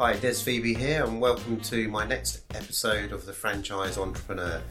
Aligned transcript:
Hi, 0.00 0.14
Des 0.14 0.32
Pheby 0.32 0.74
here, 0.74 1.04
and 1.04 1.20
welcome 1.20 1.60
to 1.60 1.86
my 1.88 2.06
next 2.06 2.40
episode 2.54 3.12
of 3.12 3.26
the 3.26 3.34
Franchise 3.34 3.98
Entrepreneur. 3.98 4.62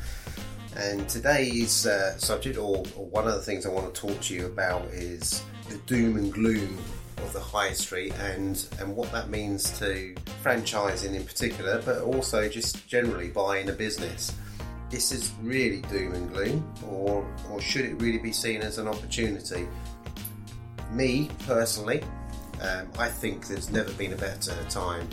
And 0.75 1.07
today's 1.07 1.85
uh, 1.85 2.17
subject, 2.17 2.57
or, 2.57 2.83
or 2.95 3.05
one 3.05 3.27
of 3.27 3.35
the 3.35 3.41
things 3.43 3.67
I 3.67 3.69
want 3.69 3.93
to 3.93 4.01
talk 4.07 4.19
to 4.21 4.33
you 4.33 4.47
about, 4.47 4.85
is 4.85 5.43
the 5.69 5.77
doom 5.85 6.17
and 6.17 6.33
gloom 6.33 6.79
of 7.17 7.31
the 7.31 7.39
high 7.39 7.73
street 7.73 8.11
and 8.17 8.67
and 8.79 8.95
what 8.95 9.11
that 9.11 9.29
means 9.29 9.77
to 9.77 10.15
franchising 10.43 11.13
in 11.13 11.23
particular, 11.23 11.79
but 11.85 12.01
also 12.01 12.49
just 12.49 12.87
generally 12.87 13.27
buying 13.27 13.69
a 13.69 13.73
business. 13.73 14.33
This 14.89 15.11
is 15.11 15.31
really 15.43 15.81
doom 15.81 16.15
and 16.15 16.33
gloom, 16.33 16.73
or 16.87 17.23
or 17.51 17.61
should 17.61 17.85
it 17.85 18.01
really 18.01 18.17
be 18.17 18.31
seen 18.31 18.61
as 18.63 18.79
an 18.79 18.87
opportunity? 18.87 19.67
Me 20.91 21.29
personally, 21.45 22.01
um, 22.61 22.87
I 22.97 23.07
think 23.07 23.47
there's 23.47 23.71
never 23.71 23.91
been 23.93 24.13
a 24.13 24.17
better 24.17 24.55
time 24.69 25.07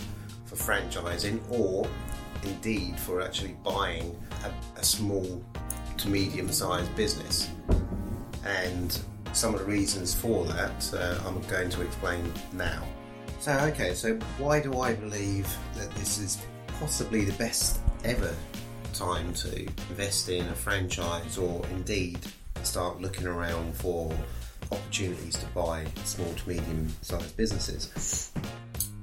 for 0.46 0.56
franchising, 0.56 1.40
or 1.50 1.88
indeed 2.42 2.98
for 2.98 3.20
actually 3.20 3.56
buying 3.64 4.16
a, 4.44 4.78
a 4.80 4.84
small 4.84 5.42
to 5.98 6.08
medium-sized 6.08 6.94
business. 6.96 7.50
And 8.44 8.98
some 9.32 9.54
of 9.54 9.60
the 9.60 9.66
reasons 9.66 10.14
for 10.14 10.44
that 10.46 10.94
uh, 10.94 11.18
I'm 11.26 11.40
going 11.42 11.70
to 11.70 11.82
explain 11.82 12.32
now. 12.52 12.82
So, 13.40 13.52
okay, 13.52 13.94
so 13.94 14.14
why 14.38 14.60
do 14.60 14.80
I 14.80 14.94
believe 14.94 15.48
that 15.74 15.90
this 15.96 16.18
is 16.18 16.42
possibly 16.80 17.24
the 17.24 17.32
best 17.34 17.80
ever 18.04 18.34
time 18.92 19.32
to 19.34 19.60
invest 19.90 20.28
in 20.28 20.46
a 20.48 20.54
franchise 20.54 21.36
or 21.36 21.64
indeed 21.70 22.18
start 22.62 23.00
looking 23.00 23.26
around 23.26 23.76
for 23.76 24.12
opportunities 24.72 25.36
to 25.38 25.46
buy 25.46 25.84
small 26.04 26.32
to 26.32 26.48
medium 26.48 26.88
sized 27.02 27.36
businesses? 27.36 28.32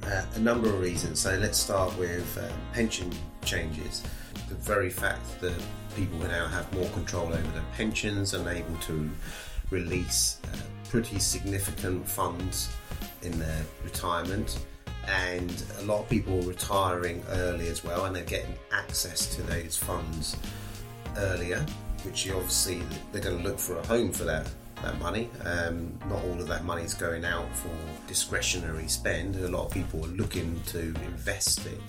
Uh, 0.04 0.26
a 0.36 0.40
number 0.40 0.68
of 0.68 0.80
reasons. 0.80 1.20
So, 1.20 1.38
let's 1.38 1.58
start 1.58 1.98
with 1.98 2.38
uh, 2.38 2.52
pension 2.74 3.12
changes. 3.46 4.04
The 4.50 4.56
very 4.56 4.90
fact 4.90 5.40
that 5.42 5.60
people 5.96 6.18
now 6.20 6.48
have 6.48 6.72
more 6.74 6.90
control 6.90 7.28
over 7.28 7.52
their 7.52 7.64
pensions 7.76 8.34
and 8.34 8.48
able 8.48 8.76
to 8.82 9.10
release 9.70 10.40
uh, 10.46 10.58
pretty 10.90 11.20
significant 11.20 12.08
funds 12.08 12.70
in 13.22 13.38
their 13.40 13.64
retirement 13.84 14.60
and 15.08 15.64
a 15.80 15.84
lot 15.84 16.02
of 16.02 16.10
people 16.10 16.40
are 16.40 16.48
retiring 16.48 17.24
early 17.30 17.68
as 17.68 17.84
well 17.84 18.06
and 18.06 18.16
they're 18.16 18.24
getting 18.24 18.56
access 18.72 19.36
to 19.36 19.42
those 19.44 19.76
funds 19.76 20.38
earlier 21.18 21.66
which 22.04 22.30
obviously 22.32 22.82
they're 23.12 23.22
going 23.22 23.38
to 23.38 23.44
look 23.44 23.60
for 23.60 23.78
a 23.78 23.88
home 23.88 24.12
for 24.12 24.24
that 24.24 24.48
that 24.84 25.00
money 25.00 25.30
um, 25.46 25.98
not 26.10 26.24
all 26.24 26.40
of 26.40 26.48
that 26.48 26.64
money 26.64 26.84
is 26.84 26.94
going 26.94 27.26
out 27.26 27.48
for 27.56 27.72
discretionary 28.08 28.88
spend 28.88 29.36
a 29.38 29.48
lot 29.48 29.66
of 29.66 29.72
people 29.72 30.04
are 30.06 30.10
looking 30.10 30.62
to 30.66 30.80
invest 30.80 31.66
it 31.66 31.82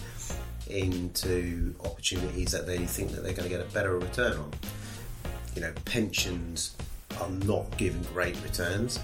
into 0.68 1.74
opportunities 1.84 2.50
that 2.50 2.66
they 2.66 2.78
think 2.78 3.10
that 3.10 3.22
they're 3.22 3.34
going 3.34 3.48
to 3.48 3.54
get 3.54 3.60
a 3.60 3.70
better 3.72 3.98
return 3.98 4.38
on 4.38 4.50
you 5.54 5.60
know 5.60 5.72
pensions 5.84 6.74
are 7.20 7.30
not 7.30 7.76
giving 7.76 8.02
great 8.12 8.40
returns. 8.42 9.00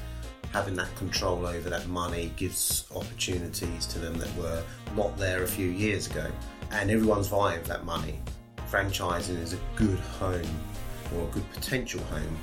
Having 0.53 0.75
that 0.77 0.95
control 0.97 1.47
over 1.47 1.71
that 1.71 1.87
money 1.87 2.33
gives 2.37 2.87
opportunities 2.95 3.87
to 3.87 3.99
them 3.99 4.15
that 4.19 4.35
were 4.37 4.63
not 4.97 5.17
there 5.17 5.43
a 5.45 5.47
few 5.47 5.69
years 5.69 6.09
ago. 6.09 6.27
And 6.73 6.91
everyone's 6.91 7.29
vying 7.29 7.63
for 7.63 7.69
that 7.69 7.85
money. 7.85 8.19
Franchising 8.71 9.41
is 9.41 9.53
a 9.53 9.59
good 9.77 9.99
home 9.99 10.61
or 11.15 11.25
a 11.25 11.31
good 11.31 11.49
potential 11.53 12.03
home 12.05 12.37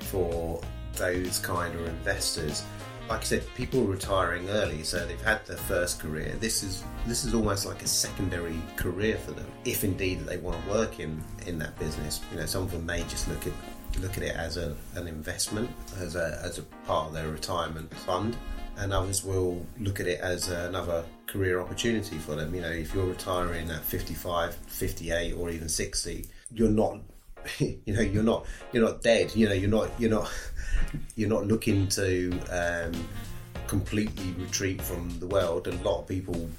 for 0.00 0.60
those 0.94 1.38
kind 1.38 1.74
of 1.74 1.86
investors. 1.86 2.64
Like 3.08 3.20
I 3.20 3.24
said, 3.24 3.44
people 3.56 3.82
retiring 3.82 4.48
early, 4.50 4.84
so 4.84 5.04
they've 5.04 5.20
had 5.20 5.44
their 5.46 5.56
first 5.56 5.98
career. 5.98 6.36
This 6.38 6.62
is 6.62 6.84
this 7.06 7.24
is 7.24 7.34
almost 7.34 7.66
like 7.66 7.82
a 7.82 7.88
secondary 7.88 8.60
career 8.76 9.16
for 9.16 9.32
them, 9.32 9.46
if 9.64 9.82
indeed 9.82 10.20
they 10.20 10.36
want 10.36 10.62
to 10.62 10.70
work 10.70 11.00
in 11.00 11.22
in 11.46 11.58
that 11.58 11.76
business. 11.78 12.20
You 12.30 12.38
know, 12.38 12.46
some 12.46 12.62
of 12.62 12.70
them 12.70 12.86
may 12.86 13.02
just 13.04 13.26
look 13.28 13.46
at 13.46 13.52
look 13.98 14.16
at 14.16 14.22
it 14.22 14.36
as 14.36 14.56
a, 14.56 14.76
an 14.94 15.08
investment, 15.08 15.70
as 15.98 16.14
a, 16.16 16.40
as 16.44 16.58
a 16.58 16.62
part 16.86 17.08
of 17.08 17.12
their 17.12 17.28
retirement 17.28 17.92
fund, 17.94 18.36
and 18.78 18.92
others 18.92 19.24
will 19.24 19.64
look 19.78 20.00
at 20.00 20.06
it 20.06 20.20
as 20.20 20.48
another 20.48 21.04
career 21.26 21.60
opportunity 21.60 22.16
for 22.18 22.34
them. 22.34 22.54
You 22.54 22.62
know, 22.62 22.70
if 22.70 22.94
you're 22.94 23.06
retiring 23.06 23.70
at 23.70 23.82
55, 23.82 24.54
58, 24.54 25.32
or 25.34 25.50
even 25.50 25.68
60, 25.68 26.26
you're 26.52 26.68
not, 26.68 26.98
you 27.58 27.94
know, 27.94 28.00
you're 28.00 28.22
not, 28.22 28.46
you're 28.72 28.84
not 28.84 29.02
dead. 29.02 29.34
You 29.34 29.48
know, 29.48 29.54
you're 29.54 29.70
not, 29.70 29.90
you're 29.98 30.10
not, 30.10 30.30
you're 31.16 31.28
not 31.28 31.46
looking 31.46 31.88
to. 31.88 32.38
Um, 32.50 32.92
completely 33.70 34.32
retreat 34.32 34.82
from 34.82 35.16
the 35.20 35.26
world. 35.28 35.68
A 35.68 35.72
lot 35.84 36.00
of 36.00 36.08
people 36.08 36.50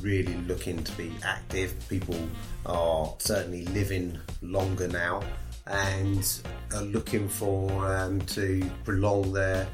really 0.00 0.36
looking 0.46 0.84
to 0.84 0.92
be 0.92 1.12
active. 1.24 1.74
People 1.88 2.16
are 2.64 3.12
certainly 3.18 3.64
living 3.66 4.16
longer 4.40 4.86
now 4.86 5.20
and 5.66 6.40
are 6.72 6.82
looking 6.82 7.28
for 7.28 7.68
um, 7.92 8.20
to 8.22 8.62
prolong 8.84 9.32
their 9.32 9.66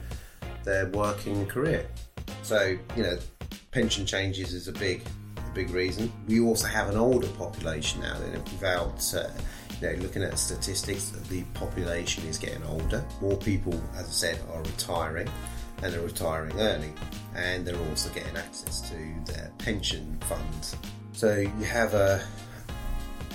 their 0.64 0.86
working 0.86 1.46
career. 1.46 1.86
So 2.42 2.78
you 2.96 3.02
know, 3.02 3.18
pension 3.72 4.06
changes 4.06 4.54
is 4.54 4.66
a 4.66 4.72
big 4.72 5.02
big 5.52 5.68
reason. 5.70 6.10
We 6.26 6.40
also 6.40 6.66
have 6.66 6.88
an 6.88 6.96
older 6.96 7.28
population 7.28 8.00
now. 8.00 8.18
Without 8.52 9.14
uh, 9.14 9.28
you 9.80 9.88
looking 10.02 10.22
at 10.22 10.38
statistics, 10.38 11.10
the 11.28 11.42
population 11.54 12.24
is 12.26 12.38
getting 12.38 12.62
older. 12.64 13.04
More 13.20 13.36
people, 13.36 13.74
as 13.94 14.06
I 14.06 14.12
said, 14.12 14.40
are 14.52 14.62
retiring 14.62 15.28
and 15.82 15.92
they're 15.92 16.00
retiring 16.00 16.58
early, 16.58 16.92
and 17.34 17.66
they're 17.66 17.78
also 17.90 18.08
getting 18.10 18.36
access 18.36 18.80
to 18.90 19.32
their 19.32 19.52
pension 19.58 20.16
funds. 20.22 20.74
So 21.12 21.36
you 21.36 21.64
have 21.64 21.94
a 21.94 22.22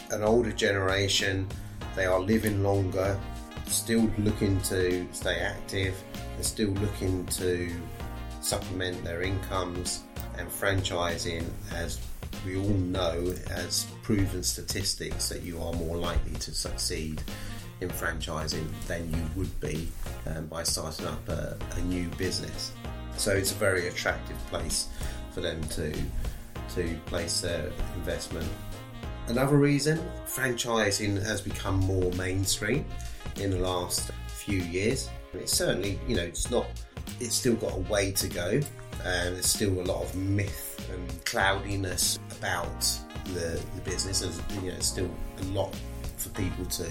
an 0.10 0.24
older 0.24 0.52
generation 0.52 1.48
they 1.96 2.06
are 2.06 2.20
living 2.20 2.64
longer, 2.64 3.20
still 3.66 4.10
looking 4.18 4.60
to 4.62 5.08
stay 5.12 5.40
active, 5.40 6.02
they're 6.36 6.44
still 6.44 6.70
looking 6.70 7.26
to 7.28 7.70
supplement 8.42 9.04
their 9.04 9.22
incomes, 9.22 10.04
and 10.38 10.50
franchising, 10.50 11.46
as 11.74 12.00
we 12.46 12.58
all 12.58 12.64
know, 12.64 13.34
as 13.50 13.86
proven 14.04 14.44
statistics 14.44 15.30
that 15.30 15.44
you 15.44 15.62
are 15.62 15.74
more 15.74 15.98
likely 15.98 16.34
to 16.40 16.54
succeed 16.54 17.22
in 17.82 17.90
franchising 17.90 18.68
than 18.88 19.12
you 19.12 19.24
would 19.36 19.60
be 19.60 19.88
um, 20.28 20.46
by 20.48 20.64
starting 20.64 21.08
up 21.08 21.30
a, 21.30 21.58
a, 21.76 21.82
new 21.82 22.08
business. 22.10 22.74
So 23.18 23.32
it's 23.32 23.52
a 23.52 23.56
very 23.56 23.88
attractive 23.88 24.38
place 24.48 24.90
for 25.32 25.42
them 25.42 25.64
to 25.70 25.94
to 26.76 26.98
place 27.06 27.42
their 27.42 27.70
investment 27.96 28.48
Another 29.28 29.56
reason, 29.56 30.00
franchising 30.26 31.24
has 31.24 31.42
become 31.42 31.76
more 31.80 32.12
mainstream 32.14 32.86
in 33.38 33.52
the 33.52 33.60
last 33.60 34.12
few 34.28 34.60
years. 34.60 35.10
It's 35.34 35.54
certainly, 35.54 36.00
you 36.08 36.16
know, 36.16 36.24
it's 36.24 36.50
not, 36.52 36.66
it's 37.20 37.36
still 37.36 37.56
got 37.56 37.74
a 37.74 37.80
way 37.82 38.12
to 38.12 38.28
go. 38.28 38.60
And 39.06 39.36
there's 39.36 39.48
still 39.48 39.80
a 39.80 39.86
lot 39.86 40.04
of 40.04 40.16
myth 40.16 40.71
and 40.94 41.26
cloudiness 41.26 42.20
about 42.38 42.82
the, 43.26 43.62
the 43.76 43.82
business. 43.82 44.22
There's, 44.22 44.42
you 44.64 44.72
know, 44.72 44.80
still 44.80 45.10
a 45.40 45.44
lot 45.46 45.76
for 46.18 46.30
people 46.30 46.66
to 46.66 46.88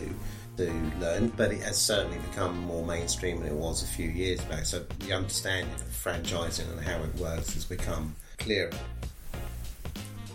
to 0.56 0.72
learn, 1.00 1.28
but 1.36 1.52
it 1.52 1.62
has 1.62 1.80
certainly 1.80 2.18
become 2.18 2.58
more 2.60 2.84
mainstream 2.84 3.38
than 3.40 3.48
it 3.48 3.54
was 3.54 3.82
a 3.82 3.86
few 3.86 4.08
years 4.08 4.40
back. 4.42 4.66
So 4.66 4.84
the 4.98 5.12
understanding 5.12 5.72
of 5.72 5.80
franchising 5.82 6.70
and 6.70 6.80
how 6.80 7.02
it 7.02 7.14
works 7.16 7.54
has 7.54 7.64
become 7.64 8.14
clearer. 8.38 8.70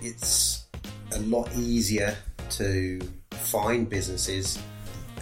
It's 0.01 0.65
a 1.11 1.19
lot 1.19 1.49
easier 1.55 2.15
to 2.51 2.99
find 3.31 3.89
businesses 3.89 4.57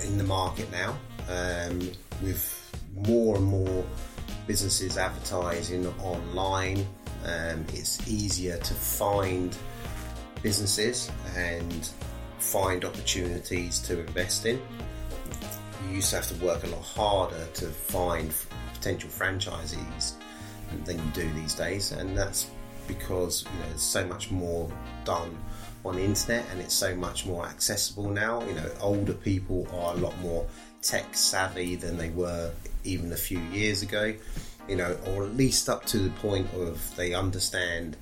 in 0.06 0.18
the 0.18 0.24
market 0.24 0.72
now 0.72 0.98
um, 1.30 1.92
with 2.22 2.60
more 3.08 3.36
and 3.36 3.46
more 3.46 3.86
businesses 4.48 4.98
advertising 4.98 5.88
online. 6.02 6.86
Um, 7.24 7.66
it's 7.70 8.08
easier 8.08 8.58
to 8.58 8.74
find 8.74 9.56
businesses 10.42 11.10
and 11.36 11.90
find 12.38 12.84
opportunities 12.84 13.80
to 13.80 14.00
invest 14.00 14.46
in. 14.46 14.62
You 15.88 15.96
used 15.96 16.10
to 16.10 16.18
have 16.18 16.28
to 16.28 16.46
work 16.46 16.64
a 16.64 16.68
lot 16.68 16.82
harder 16.82 17.46
to 17.54 17.66
find 17.68 18.34
potential 18.74 19.10
franchisees 19.10 20.14
than 20.86 20.98
you 20.98 21.12
do 21.14 21.30
these 21.34 21.56
days, 21.56 21.92
and 21.92 22.18
that's 22.18 22.50
because 22.88 23.46
you 23.46 23.60
know 23.60 23.70
there's 23.70 23.82
so 23.82 24.06
much 24.06 24.30
more 24.30 24.70
done 25.06 25.38
on 25.86 25.96
the 25.96 26.04
internet 26.04 26.46
and 26.52 26.62
it's 26.62 26.74
so 26.74 26.96
much 26.96 27.26
more 27.26 27.46
accessible 27.46 28.10
now. 28.10 28.44
You 28.44 28.54
know, 28.56 28.70
older 28.82 29.14
people 29.14 29.68
are 29.74 29.94
a 29.94 29.98
lot 29.98 30.18
more 30.20 30.46
tech 30.82 31.16
savvy 31.16 31.76
than 31.76 31.98
they 31.98 32.10
were 32.10 32.52
even 32.84 33.12
a 33.12 33.18
few 33.18 33.40
years 33.40 33.82
ago. 33.82 34.14
You 34.68 34.78
know, 34.78 34.98
or 35.08 35.26
at 35.26 35.36
least 35.36 35.68
up 35.68 35.86
to 35.88 35.98
the 35.98 36.10
point 36.10 36.48
of 36.54 36.96
they 36.96 37.14
understand 37.14 37.98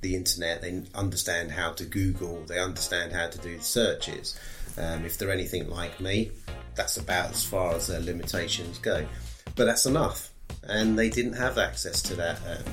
the 0.00 0.14
internet, 0.14 0.60
they 0.60 0.82
understand 0.94 1.52
how 1.52 1.72
to 1.72 1.84
Google, 1.84 2.42
they 2.46 2.58
understand 2.58 3.12
how 3.12 3.28
to 3.28 3.38
do 3.38 3.60
searches. 3.60 4.38
Um, 4.76 5.04
if 5.04 5.16
they're 5.16 5.30
anything 5.30 5.70
like 5.70 6.00
me, 6.00 6.32
that's 6.74 6.96
about 6.96 7.30
as 7.30 7.44
far 7.44 7.74
as 7.74 7.86
their 7.86 8.00
limitations 8.00 8.78
go. 8.78 9.06
But 9.54 9.64
that's 9.64 9.86
enough, 9.86 10.30
and 10.64 10.98
they 10.98 11.08
didn't 11.08 11.34
have 11.34 11.56
access 11.56 12.02
to 12.02 12.14
that. 12.16 12.38
Um, 12.46 12.72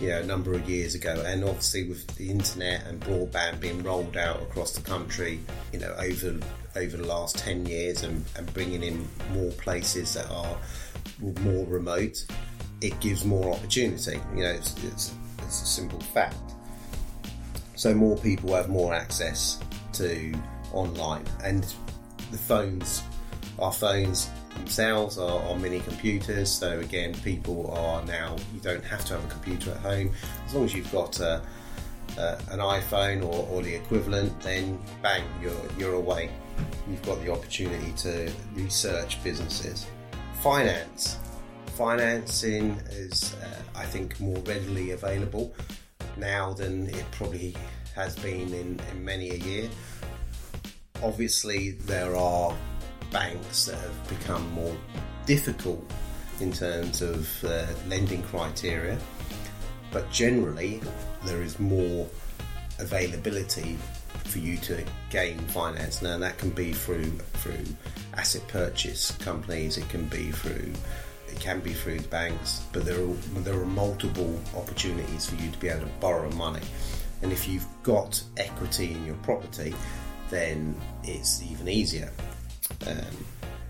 you 0.00 0.08
know, 0.08 0.20
a 0.20 0.24
number 0.24 0.54
of 0.54 0.68
years 0.68 0.94
ago. 0.94 1.22
And 1.26 1.44
obviously, 1.44 1.84
with 1.88 2.06
the 2.16 2.30
internet 2.30 2.86
and 2.86 3.00
broadband 3.00 3.60
being 3.60 3.82
rolled 3.82 4.16
out 4.16 4.40
across 4.42 4.72
the 4.72 4.80
country, 4.82 5.40
you 5.72 5.78
know, 5.78 5.94
over 5.98 6.38
over 6.76 6.96
the 6.96 7.06
last 7.06 7.38
ten 7.38 7.66
years, 7.66 8.02
and, 8.02 8.24
and 8.36 8.52
bringing 8.54 8.82
in 8.82 9.08
more 9.32 9.50
places 9.52 10.14
that 10.14 10.30
are 10.30 10.56
more 11.18 11.66
remote, 11.66 12.24
it 12.80 12.98
gives 13.00 13.24
more 13.24 13.52
opportunity. 13.52 14.20
You 14.34 14.44
know, 14.44 14.50
it's, 14.50 14.72
it's, 14.84 15.14
it's 15.38 15.62
a 15.62 15.66
simple 15.66 16.00
fact. 16.00 16.36
So 17.74 17.94
more 17.94 18.16
people 18.18 18.54
have 18.54 18.68
more 18.68 18.92
access 18.92 19.58
to 19.94 20.34
online, 20.72 21.24
and 21.42 21.64
the 22.30 22.38
phones, 22.38 23.02
our 23.58 23.72
phones 23.72 24.28
themselves 24.56 25.18
are, 25.18 25.42
are 25.44 25.56
mini 25.56 25.80
computers. 25.80 26.50
So 26.50 26.80
again, 26.80 27.14
people 27.24 27.70
are 27.72 28.04
now 28.04 28.36
you 28.52 28.60
don't 28.60 28.84
have 28.84 29.04
to 29.06 29.14
have 29.14 29.24
a 29.24 29.28
computer 29.28 29.70
at 29.70 29.78
home 29.78 30.12
as 30.46 30.54
long 30.54 30.64
as 30.64 30.74
you've 30.74 30.92
got 30.92 31.20
a, 31.20 31.42
an 32.18 32.58
iPhone 32.58 33.24
or, 33.24 33.48
or 33.50 33.62
the 33.62 33.74
equivalent. 33.74 34.38
Then 34.42 34.78
bang, 35.02 35.24
you're 35.40 35.52
you're 35.78 35.94
away. 35.94 36.30
You've 36.88 37.02
got 37.02 37.22
the 37.24 37.32
opportunity 37.32 37.92
to 37.92 38.30
research 38.54 39.22
businesses. 39.24 39.86
Finance, 40.42 41.18
financing 41.76 42.70
is 42.92 43.34
uh, 43.42 43.78
I 43.78 43.84
think 43.84 44.18
more 44.20 44.38
readily 44.38 44.92
available 44.92 45.54
now 46.16 46.54
than 46.54 46.88
it 46.88 47.04
probably 47.10 47.54
has 47.94 48.16
been 48.16 48.54
in, 48.54 48.80
in 48.90 49.04
many 49.04 49.30
a 49.32 49.34
year. 49.34 49.68
Obviously, 51.02 51.72
there 51.72 52.16
are 52.16 52.56
banks 53.10 53.66
that 53.66 53.76
have 53.76 54.08
become 54.08 54.50
more 54.52 54.74
difficult 55.26 55.84
in 56.40 56.50
terms 56.50 57.02
of 57.02 57.28
uh, 57.44 57.66
lending 57.86 58.22
criteria, 58.22 58.98
but 59.92 60.10
generally 60.10 60.80
there 61.24 61.42
is 61.42 61.58
more 61.58 62.08
availability 62.80 63.76
for 64.24 64.38
you 64.38 64.56
to 64.58 64.84
gain 65.10 65.38
finance. 65.48 66.02
Now 66.02 66.18
that 66.18 66.38
can 66.38 66.50
be 66.50 66.72
through 66.72 67.10
through 67.34 67.64
asset 68.14 68.46
purchase 68.48 69.10
companies, 69.18 69.76
it 69.78 69.88
can 69.88 70.06
be 70.06 70.30
through 70.30 70.72
it 71.28 71.38
can 71.38 71.60
be 71.60 71.72
through 71.72 72.00
banks, 72.02 72.62
but 72.72 72.84
there 72.84 73.00
are 73.00 73.14
there 73.42 73.60
are 73.60 73.66
multiple 73.66 74.38
opportunities 74.56 75.28
for 75.28 75.36
you 75.36 75.50
to 75.50 75.58
be 75.58 75.68
able 75.68 75.86
to 75.86 75.92
borrow 76.00 76.30
money. 76.32 76.62
And 77.22 77.32
if 77.32 77.46
you've 77.48 77.66
got 77.82 78.22
equity 78.36 78.92
in 78.92 79.04
your 79.04 79.16
property, 79.16 79.74
then 80.30 80.74
it's 81.04 81.42
even 81.42 81.68
easier. 81.68 82.10
Um, 82.86 83.26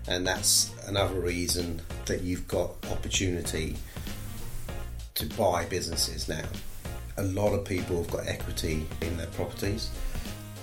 and 0.07 0.25
that's 0.25 0.73
another 0.87 1.19
reason 1.19 1.81
that 2.05 2.21
you've 2.21 2.47
got 2.47 2.71
opportunity 2.91 3.75
to 5.15 5.25
buy 5.37 5.65
businesses 5.65 6.27
now. 6.27 6.45
A 7.21 7.25
lot 7.31 7.53
of 7.53 7.63
people 7.63 7.97
have 7.97 8.11
got 8.11 8.27
equity 8.27 8.85
in 9.01 9.17
their 9.17 9.27
properties, 9.27 9.89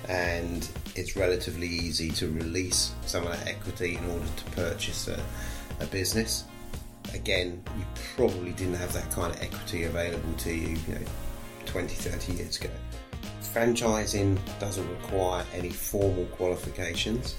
and 0.09 0.69
it's 0.95 1.17
relatively 1.17 1.67
easy 1.67 2.11
to 2.11 2.31
release 2.31 2.93
some 3.07 3.27
of 3.27 3.33
that 3.33 3.47
equity 3.47 3.97
in 3.97 4.05
order 4.11 4.27
to 4.37 4.45
purchase 4.53 5.09
a, 5.09 5.21
a 5.81 5.87
business. 5.87 6.45
Again, 7.15 7.63
you 7.79 7.85
probably 8.17 8.53
didn't 8.53 8.75
have 8.75 8.93
that 8.93 9.11
kind 9.11 9.35
of 9.35 9.41
equity 9.41 9.85
available 9.85 10.33
to 10.39 10.53
you, 10.53 10.77
you 10.89 10.95
know, 10.95 11.07
20, 11.67 11.95
30 11.95 12.33
years 12.35 12.57
ago. 12.61 12.71
Franchising 13.41 14.39
doesn't 14.59 14.89
require 14.91 15.45
any 15.55 15.71
formal 15.71 16.27
qualifications 16.27 17.35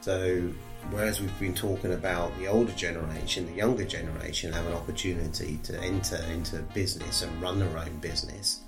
so, 0.00 0.50
whereas 0.90 1.20
we've 1.20 1.38
been 1.38 1.54
talking 1.54 1.92
about 1.92 2.36
the 2.38 2.46
older 2.46 2.72
generation, 2.72 3.46
the 3.46 3.52
younger 3.52 3.84
generation 3.84 4.52
have 4.52 4.66
an 4.66 4.72
opportunity 4.72 5.58
to 5.64 5.80
enter 5.80 6.16
into 6.32 6.58
business 6.74 7.22
and 7.22 7.42
run 7.42 7.58
their 7.58 7.78
own 7.78 7.98
business, 7.98 8.60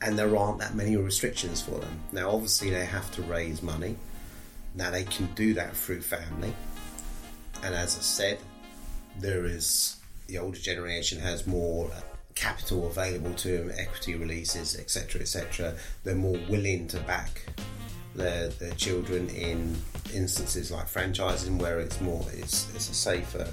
and 0.00 0.18
there 0.18 0.36
aren't 0.36 0.58
that 0.58 0.74
many 0.74 0.96
restrictions 0.96 1.62
for 1.62 1.78
them. 1.78 2.00
Now, 2.12 2.30
obviously, 2.30 2.70
they 2.70 2.84
have 2.84 3.10
to 3.12 3.22
raise 3.22 3.62
money. 3.62 3.96
Now, 4.74 4.90
they 4.90 5.04
can 5.04 5.26
do 5.34 5.54
that 5.54 5.76
through 5.76 6.02
family, 6.02 6.52
and 7.62 7.74
as 7.74 7.96
I 7.96 8.00
said, 8.00 8.38
there 9.18 9.44
is 9.44 9.96
the 10.26 10.38
older 10.38 10.58
generation 10.58 11.20
has 11.20 11.46
more 11.46 11.90
capital 12.34 12.86
available 12.86 13.32
to 13.34 13.58
them, 13.58 13.72
equity 13.76 14.16
releases, 14.16 14.78
etc., 14.78 15.20
etc. 15.20 15.74
They're 16.02 16.14
more 16.14 16.38
willing 16.48 16.88
to 16.88 16.98
back 17.00 17.42
their, 18.14 18.48
their 18.48 18.72
children 18.74 19.28
in 19.30 19.76
instances 20.14 20.70
like 20.70 20.86
franchising 20.86 21.58
where 21.58 21.80
it's 21.80 22.00
more 22.00 22.24
it's, 22.32 22.72
it's 22.74 22.88
a 22.90 22.94
safer 22.94 23.48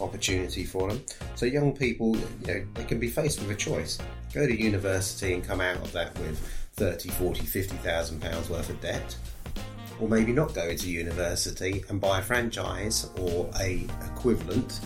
opportunity 0.00 0.64
for 0.64 0.88
them. 0.88 1.02
So 1.34 1.46
young 1.46 1.72
people, 1.72 2.16
you 2.16 2.46
know, 2.46 2.66
they 2.74 2.84
can 2.84 2.98
be 2.98 3.08
faced 3.08 3.40
with 3.40 3.50
a 3.50 3.54
choice. 3.54 3.98
Go 4.32 4.46
to 4.46 4.54
university 4.54 5.34
and 5.34 5.44
come 5.44 5.60
out 5.60 5.76
of 5.76 5.92
that 5.92 6.18
with 6.18 6.38
30, 6.74 7.08
40, 7.10 7.40
50,000 7.44 8.20
pounds 8.20 8.50
worth 8.50 8.68
of 8.70 8.80
debt. 8.80 9.16
Or 10.00 10.08
maybe 10.08 10.32
not 10.32 10.54
go 10.54 10.66
into 10.66 10.90
university 10.90 11.84
and 11.88 12.00
buy 12.00 12.18
a 12.18 12.22
franchise 12.22 13.08
or 13.16 13.48
a 13.60 13.86
equivalent 14.06 14.80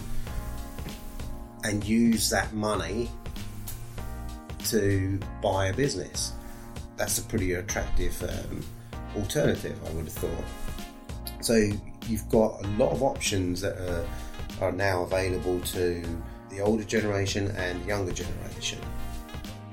and 1.64 1.82
use 1.82 2.29
that 2.31 2.53
money 2.53 3.11
to 4.67 5.19
buy 5.43 5.67
a 5.67 5.73
business. 5.73 6.32
That's 6.97 7.19
a 7.19 7.23
pretty 7.23 7.55
attractive 7.55 8.23
um, 8.23 8.62
alternative, 9.17 9.79
I 9.87 9.91
would 9.93 10.05
have 10.05 10.13
thought. 10.13 10.45
So 11.41 11.55
you've 12.07 12.29
got 12.29 12.65
a 12.65 12.69
lot 12.79 12.93
of 12.93 13.03
options 13.03 13.61
that 13.61 13.77
are, 13.79 14.07
are 14.61 14.73
now 14.73 15.03
available 15.03 15.61
to 15.61 16.05
the 16.51 16.61
older 16.61 16.85
generation 16.85 17.49
and 17.53 17.85
younger 17.87 18.13
generation. 18.13 18.79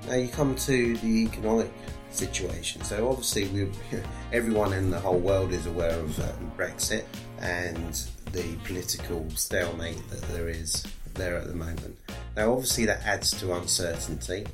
Now 0.08 0.16
you 0.16 0.28
come 0.28 0.56
to 0.56 0.98
the 0.98 1.24
economic 1.24 1.72
situation. 2.10 2.84
So 2.84 3.10
obviously, 3.10 3.48
we, 3.48 3.70
everyone 4.34 4.74
in 4.74 4.90
the 4.90 5.00
whole 5.00 5.20
world 5.20 5.52
is 5.52 5.66
aware 5.66 5.98
of 6.00 6.20
um, 6.20 6.52
Brexit 6.58 7.06
and 7.40 7.94
the 8.32 8.56
political 8.64 9.30
stalemate 9.32 10.08
that 10.10 10.22
there 10.34 10.50
is 10.50 10.86
there 11.14 11.38
at 11.38 11.48
the 11.48 11.56
moment. 11.56 11.98
Now, 12.36 12.52
obviously, 12.52 12.86
that 12.86 13.04
adds 13.06 13.32
to 13.40 13.54
uncertainty. 13.54 14.46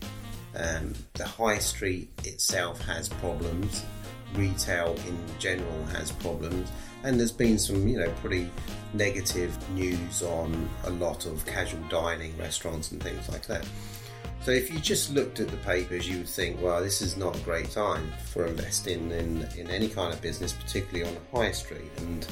Um, 0.56 0.94
the 1.14 1.26
high 1.26 1.60
street 1.60 2.10
itself 2.24 2.82
has 2.82 3.08
problems 3.08 3.86
retail 4.36 4.96
in 5.08 5.18
general 5.40 5.86
has 5.88 6.12
problems, 6.12 6.72
and 7.04 7.20
there's 7.20 7.32
been 7.32 7.58
some, 7.58 7.88
you 7.88 8.00
know, 8.00 8.12
pretty 8.22 8.50
negative 8.94 9.58
news 9.72 10.22
on 10.22 10.70
a 10.86 10.90
lot 10.92 11.26
of 11.26 11.46
casual 11.46 11.82
dining 11.90 12.38
restaurants 12.38 12.92
and 12.92 13.02
things 13.02 13.30
like 13.30 13.46
that. 13.48 13.66
So 14.42 14.50
if 14.50 14.72
you 14.74 14.80
just 14.80 15.14
looked 15.14 15.40
at 15.40 15.50
the 15.50 15.58
papers, 15.58 16.10
you 16.10 16.18
would 16.18 16.28
think, 16.28 16.60
well, 16.62 16.82
this 16.82 17.02
is 17.02 17.16
not 17.16 17.36
a 17.36 17.40
great 17.42 17.70
time 17.70 18.12
for 18.26 18.48
investing 18.48 19.12
in, 19.12 19.48
in 19.56 19.70
any 19.70 19.88
kind 19.88 20.12
of 20.12 20.20
business, 20.20 20.52
particularly 20.52 21.08
on 21.08 21.16
the 21.16 21.38
high 21.38 21.52
street. 21.52 21.92
And 21.98 22.28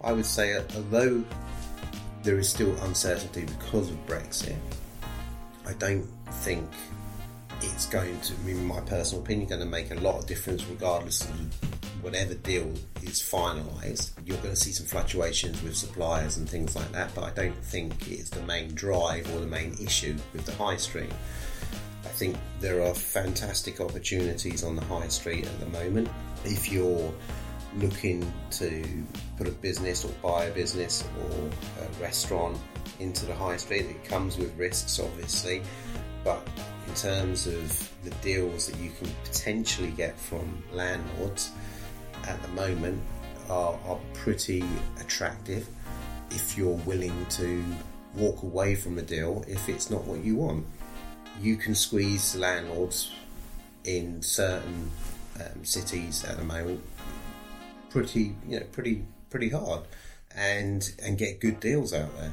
I 0.00 0.12
would 0.12 0.26
say, 0.26 0.54
uh, 0.54 0.62
although 0.76 1.24
there 2.22 2.38
is 2.38 2.48
still 2.48 2.76
uncertainty 2.82 3.44
because 3.58 3.90
of 3.90 4.06
Brexit, 4.06 4.56
I 5.66 5.72
don't 5.74 6.06
think 6.30 6.68
it's 7.60 7.86
going 7.86 8.20
to, 8.20 8.32
in 8.46 8.64
my 8.64 8.80
personal 8.80 9.22
opinion, 9.22 9.48
going 9.48 9.60
to 9.60 9.66
make 9.66 9.90
a 9.90 9.96
lot 9.96 10.18
of 10.18 10.26
difference 10.26 10.64
regardless 10.66 11.24
of 11.24 12.02
whatever 12.02 12.34
deal 12.34 12.72
is 13.02 13.20
finalised. 13.20 14.12
You're 14.24 14.36
going 14.38 14.54
to 14.54 14.56
see 14.56 14.72
some 14.72 14.86
fluctuations 14.86 15.62
with 15.62 15.76
suppliers 15.76 16.36
and 16.36 16.48
things 16.48 16.76
like 16.76 16.90
that, 16.92 17.14
but 17.14 17.24
I 17.24 17.30
don't 17.30 17.56
think 17.56 18.08
it's 18.08 18.30
the 18.30 18.42
main 18.42 18.74
drive 18.74 19.32
or 19.34 19.40
the 19.40 19.46
main 19.46 19.76
issue 19.80 20.16
with 20.32 20.44
the 20.44 20.52
high 20.52 20.76
street. 20.76 21.10
I 22.04 22.08
think 22.08 22.36
there 22.60 22.82
are 22.82 22.94
fantastic 22.94 23.80
opportunities 23.80 24.64
on 24.64 24.76
the 24.76 24.84
high 24.84 25.08
street 25.08 25.46
at 25.46 25.60
the 25.60 25.66
moment. 25.66 26.08
If 26.44 26.70
you're 26.70 27.12
looking 27.76 28.32
to 28.52 29.04
put 29.36 29.46
a 29.46 29.52
business 29.52 30.04
or 30.04 30.08
buy 30.22 30.44
a 30.44 30.52
business 30.52 31.04
or 31.20 31.50
a 31.84 32.02
restaurant 32.02 32.56
into 33.00 33.26
the 33.26 33.34
high 33.34 33.56
street, 33.56 33.86
it 33.86 34.04
comes 34.04 34.38
with 34.38 34.56
risks, 34.56 34.98
obviously, 35.00 35.62
but 36.24 36.48
in 36.88 36.94
terms 36.94 37.46
of 37.46 37.90
the 38.04 38.10
deals 38.22 38.68
that 38.68 38.78
you 38.80 38.90
can 38.98 39.08
potentially 39.24 39.90
get 39.90 40.18
from 40.18 40.62
landlords 40.72 41.52
at 42.24 42.40
the 42.42 42.48
moment 42.48 43.00
are, 43.50 43.78
are 43.86 43.98
pretty 44.14 44.64
attractive 45.00 45.68
if 46.30 46.56
you're 46.56 46.80
willing 46.86 47.26
to 47.26 47.62
walk 48.14 48.42
away 48.42 48.74
from 48.74 48.98
a 48.98 49.02
deal 49.02 49.44
if 49.46 49.68
it's 49.68 49.90
not 49.90 50.04
what 50.04 50.24
you 50.24 50.36
want. 50.36 50.64
You 51.40 51.56
can 51.56 51.74
squeeze 51.74 52.34
landlords 52.34 53.12
in 53.84 54.22
certain 54.22 54.90
um, 55.36 55.64
cities 55.64 56.24
at 56.24 56.36
the 56.36 56.44
moment 56.44 56.82
pretty, 57.90 58.34
you 58.46 58.60
know, 58.60 58.66
pretty 58.72 59.04
pretty 59.30 59.48
hard, 59.48 59.82
and 60.34 60.90
and 61.02 61.18
get 61.18 61.40
good 61.40 61.60
deals 61.60 61.92
out 61.92 62.14
there. 62.18 62.32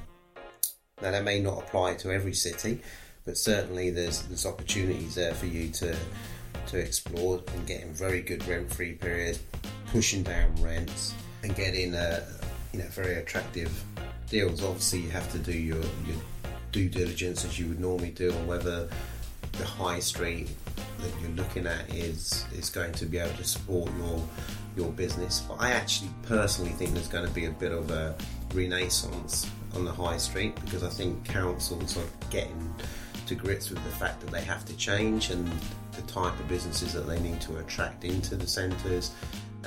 Now 1.02 1.12
that 1.12 1.24
may 1.24 1.40
not 1.40 1.60
apply 1.60 1.96
to 1.96 2.12
every 2.12 2.34
city, 2.34 2.82
but 3.26 3.38
certainly 3.38 3.90
there's 3.90 4.22
there's 4.24 4.46
opportunities 4.46 5.16
there 5.16 5.34
for 5.34 5.48
you 5.48 5.70
to 5.70 5.96
to 6.68 6.78
explore 6.78 7.42
and 7.54 7.68
getting 7.68 7.94
very 7.94 8.22
good 8.22 8.46
rent 8.48 8.72
free 8.74 8.94
periods, 8.94 9.40
pushing 9.88 10.24
down 10.24 10.54
rents 10.62 11.14
and 11.44 11.56
getting 11.56 11.94
a 11.94 12.24
you 12.72 12.80
know 12.80 12.88
very 12.90 13.16
attractive 13.16 13.84
deals. 14.30 14.64
Obviously, 14.64 15.00
you 15.00 15.10
have 15.10 15.30
to 15.32 15.40
do 15.40 15.52
your 15.52 15.82
your 16.08 16.18
due 16.72 16.90
diligence 16.90 17.46
as 17.46 17.60
you 17.60 17.68
would 17.68 17.80
normally 17.80 18.12
do 18.12 18.32
on 18.32 18.48
whether 18.48 18.90
the 19.54 19.66
high 19.66 20.00
street 20.00 20.50
that 21.00 21.12
you're 21.22 21.32
looking 21.32 21.66
at 21.66 21.94
is 21.94 22.46
is 22.54 22.70
going 22.70 22.92
to 22.94 23.06
be 23.06 23.18
able 23.18 23.36
to 23.38 23.44
support 23.44 23.92
your 23.98 24.22
your 24.76 24.92
business. 24.92 25.42
But 25.48 25.56
I 25.56 25.72
actually 25.72 26.12
personally 26.24 26.72
think 26.72 26.94
there's 26.94 27.08
going 27.08 27.28
to 27.28 27.34
be 27.34 27.46
a 27.46 27.52
bit 27.52 27.72
of 27.72 27.90
a 27.92 28.16
renaissance 28.54 29.50
on 29.74 29.86
the 29.86 29.92
high 29.92 30.18
street 30.18 30.56
because 30.64 30.84
I 30.84 30.90
think 30.90 31.26
councils 31.26 31.98
are 31.98 32.30
getting 32.30 32.74
to 33.28 33.36
grips 33.36 33.70
with 33.70 33.84
the 33.84 33.92
fact 33.92 34.22
that 34.22 34.32
they 34.32 34.42
have 34.42 34.66
to 34.66 34.76
change 34.78 35.30
and 35.30 35.52
the 35.94 36.02
type 36.04 36.38
of 36.40 36.48
businesses 36.48 36.94
that 36.94 37.08
they 37.08 37.20
need 37.20 37.40
to 37.42 37.58
attract 37.58 38.04
into 38.04 38.36
the 38.36 38.48
centres 38.48 39.12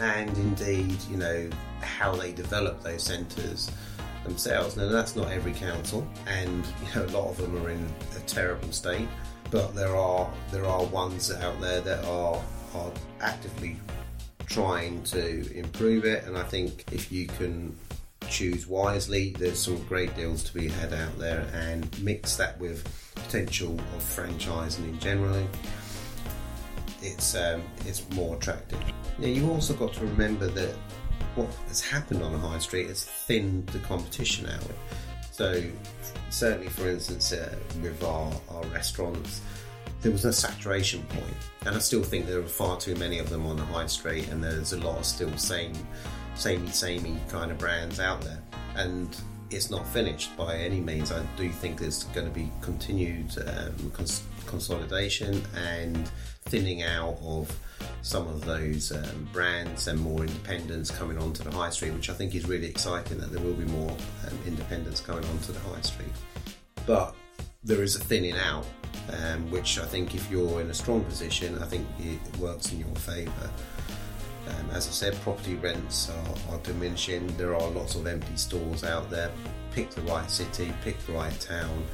and 0.01 0.37
indeed 0.39 0.97
you 1.11 1.17
know 1.17 1.49
how 1.81 2.15
they 2.15 2.33
develop 2.33 2.83
those 2.83 3.03
centres 3.03 3.71
themselves. 4.25 4.77
Now 4.77 4.89
that's 4.89 5.17
not 5.17 5.31
every 5.31 5.53
council, 5.53 6.07
and 6.27 6.65
you 6.87 6.95
know 6.95 7.07
a 7.07 7.13
lot 7.13 7.29
of 7.31 7.37
them 7.39 7.57
are 7.65 7.71
in 7.71 7.85
a 8.17 8.21
terrible 8.21 8.73
state. 8.73 9.09
But 9.51 9.75
there 9.75 9.97
are 9.97 10.31
there 10.53 10.67
are 10.67 10.85
ones 10.85 11.33
out 11.33 11.61
there 11.61 11.81
that 11.81 12.05
are 12.05 12.43
are 12.75 12.93
actively 13.21 13.79
trying 14.47 15.03
to 15.05 15.57
improve 15.57 16.05
it, 16.05 16.25
and 16.25 16.37
I 16.37 16.45
think 16.45 16.85
if 16.93 17.11
you 17.11 17.27
can 17.27 17.77
choose 18.29 18.67
wisely, 18.67 19.35
there's 19.39 19.59
some 19.59 19.83
great 19.85 20.15
deals 20.17 20.43
to 20.45 20.55
be 20.55 20.69
had 20.69 20.93
out 20.93 21.19
there, 21.19 21.47
and 21.55 21.87
mix 22.03 22.37
that 22.37 22.59
with 22.61 22.85
potential 23.15 23.73
of 23.73 24.03
franchising 24.03 24.85
in 24.85 24.99
general. 24.99 25.47
It's 27.01 27.35
um, 27.35 27.63
it's 27.87 28.09
more 28.11 28.37
attractive. 28.37 28.81
Now 29.19 29.27
you've 29.29 29.51
also 29.51 29.75
got 29.75 29.93
to 29.95 30.01
remember 30.01 30.47
that 30.49 30.75
what 31.35 31.49
has 31.69 31.81
happened 31.81 32.23
on 32.23 32.33
the 32.33 32.39
high 32.39 32.59
street 32.59 32.89
has 32.89 33.05
thinned 33.05 33.67
the 33.69 33.79
competition 33.81 34.49
out. 34.49 34.65
So, 35.31 35.63
certainly, 36.31 36.69
for 36.69 36.89
instance, 36.89 37.33
uh, 37.33 37.55
with 37.81 38.03
our, 38.03 38.33
our 38.51 38.65
restaurants, 38.67 39.41
there 40.03 40.11
was 40.11 40.25
a 40.25 40.33
saturation 40.33 41.03
point, 41.05 41.37
and 41.65 41.77
I 41.77 41.79
still 41.79 42.03
think 42.03 42.27
there 42.27 42.41
are 42.41 42.43
far 42.43 42.77
too 42.79 42.97
many 42.97 43.21
of 43.21 43.31
them 43.31 43.47
on 43.47 43.57
the 43.57 43.65
high 43.65 43.87
street, 43.87 44.29
and 44.29 44.43
there's 44.43 44.73
a 44.73 44.79
lot 44.79 44.99
of 44.99 45.05
still 45.05 45.37
same, 45.37 45.75
samey, 46.39 46.69
samey 46.69 47.17
kind 47.29 47.51
of 47.51 47.59
brands 47.59 48.01
out 48.01 48.21
there, 48.23 48.41
and 48.77 49.17
it's 49.51 49.71
not 49.71 49.87
finished 49.89 50.37
by 50.37 50.57
any 50.57 50.81
means. 50.81 51.11
I 51.11 51.23
do 51.37 51.49
think 51.51 51.81
there's 51.81 52.05
going 52.05 52.27
to 52.27 52.33
be 52.33 52.51
continued 52.61 53.33
um, 53.47 53.91
cons- 53.91 54.23
consolidation 54.47 55.43
and 55.57 56.11
thinning 56.43 56.83
out 56.83 57.19
of 57.23 57.55
some 58.03 58.27
of 58.29 58.45
those 58.45 58.93
um, 58.93 59.29
brands 59.33 59.89
and 59.89 60.01
more 60.01 60.21
independents 60.21 60.91
coming 60.91 61.19
onto 61.19 61.43
the 61.43 61.51
high 61.51 61.71
street, 61.71 61.93
which 61.93 62.11
I 62.11 62.15
think 62.15 62.35
is 62.35 62.47
really 62.49 62.67
exciting 62.67 63.19
that 63.19 63.33
there 63.33 63.43
will 63.43 63.55
be 63.55 63.65
more 63.67 63.91
um, 63.91 64.39
independents 64.47 65.01
coming 65.01 65.25
onto 65.27 65.53
the 65.53 65.61
high 65.61 65.81
street. 65.81 66.09
But 66.87 67.15
there 67.63 67.83
is 67.83 67.97
a 67.97 68.01
thinning 68.01 68.37
out, 68.37 68.67
um, 69.25 69.51
which 69.51 69.79
I 69.79 69.85
think 69.85 70.15
if 70.15 70.31
you're 70.31 70.61
in 70.61 70.71
a 70.71 70.75
strong 70.75 71.05
position, 71.05 71.59
I 71.59 71.67
think 71.67 71.87
it 71.99 72.39
works 72.39 72.73
in 72.73 72.81
your 72.81 72.95
favour. 72.97 73.51
Um, 74.49 74.71
as 74.71 74.89
I 74.89 74.91
said, 74.91 75.15
property 75.21 75.57
rents 75.57 76.11
are, 76.11 76.55
are, 76.55 76.59
diminishing. 76.63 77.27
There 77.37 77.55
are 77.55 77.71
lots 77.71 77.95
of 77.95 78.07
empty 78.07 78.37
stores 78.37 78.85
out 78.85 79.11
there. 79.11 79.31
Pick 79.73 79.91
the 79.91 80.03
right 80.03 80.31
city, 80.31 80.73
pick 80.83 80.99
the 81.07 81.13
right 81.13 81.39
town. 81.41 81.85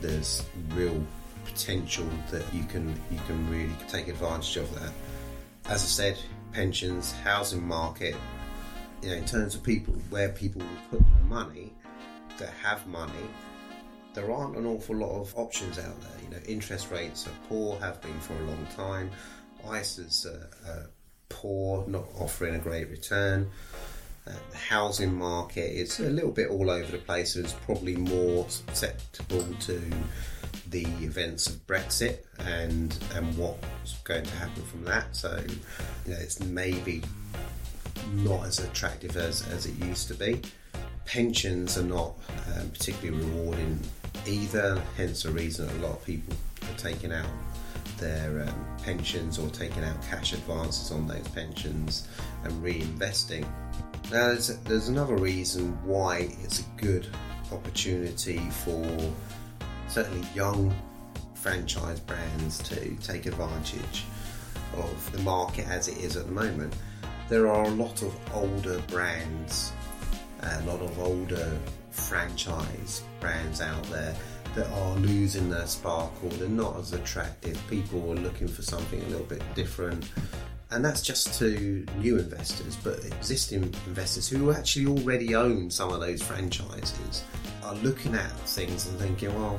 There's 0.00 0.44
real 0.70 1.04
potential 1.44 2.08
that 2.30 2.42
you 2.52 2.64
can 2.64 2.88
you 3.10 3.18
can 3.26 3.48
really 3.50 3.74
take 3.88 4.08
advantage 4.08 4.56
of 4.56 4.72
that 4.80 4.92
as 5.66 5.82
I 5.82 5.86
said, 5.86 6.18
pensions, 6.52 7.12
housing 7.12 7.66
market, 7.66 8.16
you 9.00 9.10
know, 9.10 9.16
in 9.16 9.24
terms 9.24 9.54
of 9.54 9.62
people 9.62 9.94
where 10.10 10.28
people 10.30 10.60
will 10.60 10.98
put 10.98 11.00
their 11.00 11.24
money, 11.24 11.72
that 12.38 12.50
have 12.62 12.86
money, 12.86 13.12
there 14.14 14.30
aren't 14.30 14.56
an 14.56 14.66
awful 14.66 14.96
lot 14.96 15.20
of 15.20 15.32
options 15.36 15.78
out 15.78 16.00
there. 16.00 16.10
You 16.24 16.30
know, 16.30 16.42
interest 16.46 16.90
rates 16.90 17.26
are 17.26 17.48
poor, 17.48 17.78
have 17.78 18.00
been 18.02 18.18
for 18.20 18.34
a 18.34 18.42
long 18.42 18.66
time. 18.74 19.10
Are, 19.64 19.76
are 19.76 20.90
poor, 21.32 21.86
not 21.86 22.04
offering 22.18 22.54
a 22.54 22.58
great 22.58 22.88
return. 22.90 23.50
Uh, 24.26 24.32
the 24.50 24.56
housing 24.56 25.12
market 25.12 25.72
is 25.72 25.98
a 25.98 26.08
little 26.08 26.30
bit 26.30 26.48
all 26.48 26.70
over 26.70 26.92
the 26.92 26.98
place, 26.98 27.34
it's 27.34 27.52
probably 27.52 27.96
more 27.96 28.48
susceptible 28.48 29.44
to 29.58 29.82
the 30.68 30.82
events 31.00 31.48
of 31.48 31.66
Brexit 31.66 32.18
and 32.38 32.96
and 33.14 33.36
what's 33.36 33.98
going 34.04 34.24
to 34.24 34.36
happen 34.36 34.62
from 34.62 34.84
that. 34.84 35.14
So, 35.16 35.42
you 36.06 36.12
know, 36.12 36.20
it's 36.20 36.40
maybe 36.40 37.02
not 38.14 38.46
as 38.46 38.60
attractive 38.60 39.16
as, 39.16 39.46
as 39.48 39.66
it 39.66 39.74
used 39.84 40.08
to 40.08 40.14
be. 40.14 40.40
Pensions 41.04 41.76
are 41.76 41.84
not 41.84 42.14
um, 42.56 42.70
particularly 42.70 43.24
rewarding 43.24 43.80
either, 44.26 44.80
hence 44.96 45.24
the 45.24 45.30
reason 45.30 45.68
a 45.68 45.86
lot 45.86 45.92
of 45.92 46.04
people 46.04 46.34
are 46.62 46.78
taking 46.78 47.12
out 47.12 47.26
their 48.02 48.42
um, 48.48 48.66
pensions 48.82 49.38
or 49.38 49.48
taking 49.50 49.84
out 49.84 49.96
cash 50.02 50.32
advances 50.32 50.90
on 50.90 51.06
those 51.06 51.26
pensions 51.28 52.08
and 52.44 52.52
reinvesting. 52.62 53.46
Now, 54.10 54.28
there's, 54.28 54.48
there's 54.64 54.88
another 54.88 55.16
reason 55.16 55.72
why 55.86 56.28
it's 56.42 56.60
a 56.60 56.64
good 56.76 57.06
opportunity 57.52 58.38
for 58.50 58.84
certainly 59.88 60.26
young 60.34 60.74
franchise 61.34 62.00
brands 62.00 62.58
to 62.58 62.94
take 62.96 63.26
advantage 63.26 64.04
of 64.76 65.12
the 65.12 65.18
market 65.22 65.66
as 65.68 65.88
it 65.88 65.98
is 65.98 66.16
at 66.16 66.26
the 66.26 66.32
moment. 66.32 66.74
There 67.28 67.46
are 67.46 67.64
a 67.64 67.70
lot 67.70 68.02
of 68.02 68.14
older 68.34 68.80
brands, 68.88 69.72
a 70.42 70.62
lot 70.62 70.80
of 70.80 70.98
older 70.98 71.58
franchise 71.90 73.02
brands 73.20 73.60
out 73.60 73.84
there 73.84 74.16
that 74.54 74.70
are 74.70 74.94
losing 74.96 75.48
their 75.50 75.66
sparkle. 75.66 76.28
They're 76.30 76.48
not 76.48 76.78
as 76.78 76.92
attractive. 76.92 77.60
People 77.68 78.12
are 78.12 78.16
looking 78.16 78.48
for 78.48 78.62
something 78.62 79.00
a 79.02 79.06
little 79.06 79.26
bit 79.26 79.42
different. 79.54 80.08
And 80.70 80.82
that's 80.82 81.02
just 81.02 81.38
to 81.38 81.84
new 81.98 82.18
investors, 82.18 82.76
but 82.76 83.04
existing 83.04 83.64
investors 83.86 84.26
who 84.28 84.52
actually 84.52 84.86
already 84.86 85.34
own 85.34 85.70
some 85.70 85.92
of 85.92 86.00
those 86.00 86.22
franchises 86.22 87.24
are 87.62 87.74
looking 87.76 88.14
at 88.14 88.30
things 88.48 88.86
and 88.86 88.98
thinking, 88.98 89.34
well, 89.34 89.58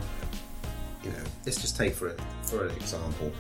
you 1.04 1.12
know, 1.12 1.24
let's 1.46 1.62
just 1.62 1.78
take 1.78 1.94
for 1.94 2.16
for 2.42 2.66
an 2.66 2.76
example, 2.76 3.32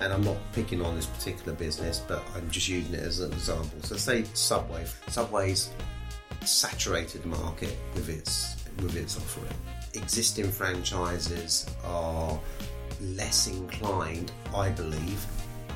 and 0.00 0.12
I'm 0.12 0.22
not 0.22 0.36
picking 0.52 0.82
on 0.82 0.94
this 0.94 1.06
particular 1.06 1.54
business, 1.54 2.02
but 2.06 2.22
I'm 2.36 2.50
just 2.50 2.68
using 2.68 2.94
it 2.94 3.00
as 3.00 3.20
an 3.20 3.32
example. 3.32 3.80
So 3.82 3.96
say 3.96 4.24
Subway, 4.34 4.84
Subway's 5.08 5.70
saturated 6.44 7.24
market 7.24 7.76
with 7.94 8.10
its 8.10 8.56
with 8.82 8.96
its 8.96 9.16
offering. 9.16 9.54
Existing 9.94 10.50
franchises 10.50 11.66
are 11.84 12.38
less 13.00 13.46
inclined, 13.48 14.32
I 14.54 14.70
believe, 14.70 15.26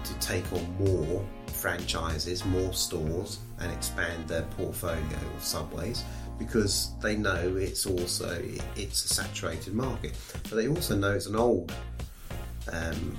to 0.05 0.15
take 0.21 0.51
on 0.53 0.77
more 0.79 1.27
franchises, 1.49 2.45
more 2.45 2.73
stores, 2.73 3.41
and 3.61 3.73
expand 3.73 4.29
their 4.29 4.43
portfolio 4.43 5.19
of 5.37 5.43
subways 5.43 6.05
because 6.39 6.91
they 7.01 7.17
know 7.17 7.57
it's 7.57 7.87
also 7.87 8.43
it's 8.77 9.05
a 9.05 9.09
saturated 9.09 9.75
market, 9.75 10.15
but 10.45 10.57
they 10.57 10.69
also 10.69 10.97
know 10.97 11.13
it's 11.13 11.27
an 11.27 11.37
old 11.37 11.73
um, 12.73 13.17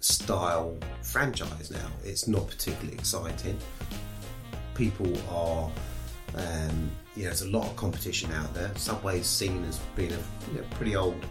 style 0.00 0.76
franchise 1.02 1.70
now. 1.70 1.88
It's 2.04 2.26
not 2.26 2.48
particularly 2.48 2.96
exciting. 2.98 3.58
People 4.74 5.12
are, 5.30 5.70
um, 6.34 6.90
you 7.16 7.24
know, 7.24 7.28
there's 7.28 7.42
a 7.42 7.50
lot 7.50 7.66
of 7.66 7.76
competition 7.76 8.32
out 8.32 8.52
there. 8.54 8.70
Subway's 8.76 9.26
seen 9.26 9.64
as 9.64 9.78
being 9.96 10.12
a 10.12 10.18
you 10.52 10.58
know, 10.58 10.64
pretty 10.70 10.96
old, 10.96 11.24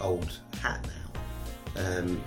old 0.00 0.38
hat 0.60 0.86
now. 1.74 1.98
Um, 1.98 2.22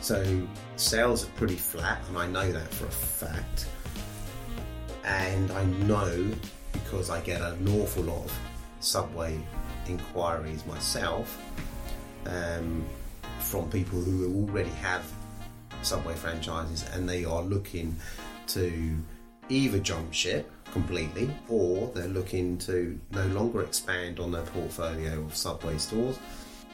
so 0.00 0.46
sales 0.76 1.24
are 1.24 1.30
pretty 1.32 1.56
flat, 1.56 2.00
and 2.08 2.18
I 2.18 2.26
know 2.26 2.50
that 2.50 2.72
for 2.72 2.86
a 2.86 2.90
fact. 2.90 3.66
And 5.04 5.50
I 5.52 5.64
know 5.64 6.30
because 6.72 7.10
I 7.10 7.20
get 7.20 7.40
an 7.40 7.68
awful 7.68 8.04
lot 8.04 8.24
of 8.24 8.38
subway 8.80 9.38
inquiries 9.88 10.64
myself 10.66 11.42
um, 12.26 12.84
from 13.40 13.68
people 13.70 14.00
who 14.00 14.34
already 14.34 14.70
have 14.70 15.04
subway 15.82 16.14
franchises 16.14 16.84
and 16.92 17.08
they 17.08 17.24
are 17.24 17.42
looking 17.42 17.96
to 18.46 18.96
either 19.48 19.78
jump 19.78 20.12
ship 20.12 20.50
completely 20.72 21.30
or 21.48 21.90
they're 21.94 22.08
looking 22.08 22.58
to 22.58 22.98
no 23.12 23.26
longer 23.28 23.62
expand 23.62 24.20
on 24.20 24.30
their 24.32 24.42
portfolio 24.42 25.20
of 25.20 25.34
subway 25.34 25.76
stores 25.78 26.18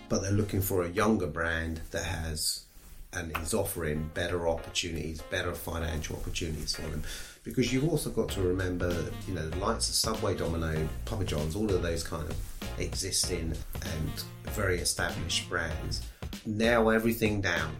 but 0.08 0.22
they're 0.22 0.32
looking 0.32 0.60
for 0.60 0.84
a 0.84 0.88
younger 0.90 1.26
brand 1.26 1.80
that 1.90 2.04
has 2.04 2.64
and 3.12 3.36
is 3.38 3.54
offering 3.54 4.10
better 4.14 4.48
opportunities 4.48 5.20
better 5.30 5.54
financial 5.54 6.16
opportunities 6.16 6.74
for 6.74 6.82
them 6.82 7.02
because 7.46 7.72
you've 7.72 7.88
also 7.88 8.10
got 8.10 8.28
to 8.30 8.42
remember, 8.42 8.92
you 9.28 9.32
know, 9.32 9.48
the 9.48 9.56
likes 9.58 9.88
of 9.88 9.94
Subway, 9.94 10.34
Domino, 10.34 10.88
Papa 11.04 11.24
John's, 11.24 11.54
all 11.54 11.70
of 11.70 11.80
those 11.80 12.02
kind 12.02 12.28
of 12.28 12.36
existing 12.78 13.54
and 13.82 14.24
very 14.46 14.80
established 14.80 15.48
brands 15.48 16.02
nail 16.44 16.90
everything 16.90 17.40
down 17.40 17.74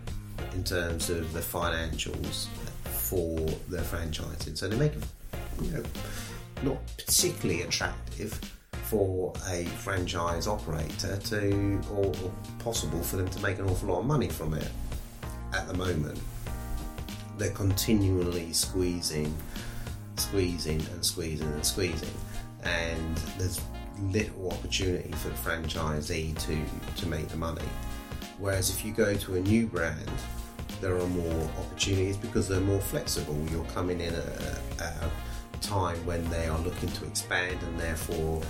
in 0.54 0.62
terms 0.62 1.10
of 1.10 1.32
the 1.32 1.40
financials 1.40 2.46
for 2.84 3.36
their 3.68 3.82
franchising. 3.82 4.56
So 4.56 4.68
they 4.68 4.76
make 4.76 4.92
you 5.62 5.70
know, 5.72 5.82
not 6.62 6.78
particularly 6.96 7.62
attractive 7.62 8.32
for 8.84 9.32
a 9.48 9.64
franchise 9.64 10.46
operator 10.46 11.16
to, 11.16 11.80
or, 11.90 12.06
or 12.06 12.32
possible 12.60 13.02
for 13.02 13.16
them 13.16 13.28
to 13.28 13.40
make 13.40 13.58
an 13.58 13.68
awful 13.68 13.88
lot 13.88 14.00
of 14.00 14.06
money 14.06 14.28
from 14.28 14.54
it 14.54 14.68
at 15.52 15.66
the 15.66 15.74
moment. 15.74 16.18
They're 17.36 17.50
continually 17.50 18.52
squeezing, 18.52 19.34
squeezing, 20.16 20.80
and 20.92 21.04
squeezing 21.04 21.48
and 21.48 21.66
squeezing, 21.66 22.14
and 22.62 23.16
there's 23.38 23.60
little 24.00 24.50
opportunity 24.50 25.10
for 25.12 25.28
the 25.28 25.34
franchisee 25.34 26.38
to, 26.38 27.00
to 27.00 27.08
make 27.08 27.28
the 27.28 27.36
money. 27.36 27.62
Whereas 28.38 28.70
if 28.70 28.84
you 28.84 28.92
go 28.92 29.14
to 29.14 29.34
a 29.34 29.40
new 29.40 29.66
brand, 29.66 30.10
there 30.80 30.96
are 30.96 31.06
more 31.08 31.50
opportunities 31.58 32.16
because 32.16 32.48
they're 32.48 32.60
more 32.60 32.80
flexible. 32.80 33.36
You're 33.50 33.64
coming 33.66 34.00
in 34.00 34.14
at 34.14 34.24
a, 34.80 35.04
a 35.04 35.10
time 35.66 36.04
when 36.06 36.28
they 36.30 36.46
are 36.46 36.58
looking 36.60 36.88
to 36.90 37.04
expand 37.06 37.58
and 37.62 37.78
therefore 37.78 38.42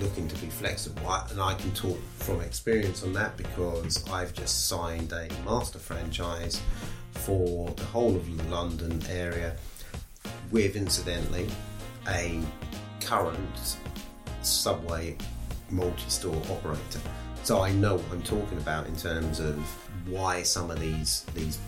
looking 0.00 0.28
to 0.28 0.36
be 0.36 0.48
flexible. 0.48 1.10
and 1.30 1.40
I 1.40 1.54
can 1.54 1.72
talk 1.72 1.98
from 2.18 2.40
experience 2.40 3.02
on 3.02 3.12
that 3.14 3.36
because 3.36 4.06
I've 4.10 4.34
just 4.34 4.68
signed 4.68 5.12
a 5.12 5.28
master 5.44 5.78
franchise 5.78 6.60
for 7.12 7.70
the 7.70 7.84
whole 7.84 8.14
of 8.16 8.36
the 8.36 8.42
London 8.44 9.00
area 9.08 9.56
with, 10.50 10.76
incidentally, 10.76 11.48
a 12.08 12.40
current 13.00 13.76
subway 14.42 15.16
multi 15.70 16.08
store 16.08 16.42
operator. 16.50 17.00
So 17.42 17.60
I 17.60 17.72
know 17.72 17.94
what 17.96 18.12
I'm 18.12 18.22
talking 18.22 18.58
about 18.58 18.86
in 18.86 18.96
terms 18.96 19.40
of 19.40 19.56
why 20.06 20.42
some 20.42 20.70
of 20.70 20.78
these 20.78 21.24
these 21.34 21.58